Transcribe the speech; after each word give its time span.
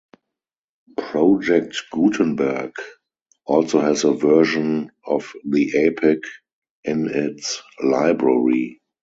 Project 0.97 1.85
Gutenberg 1.91 2.73
also 3.45 3.81
has 3.81 4.03
a 4.03 4.13
version 4.15 4.91
of 5.05 5.31
the 5.45 5.77
epic 5.85 6.23
in 6.83 7.07
its 7.07 7.61
library. 7.83 8.81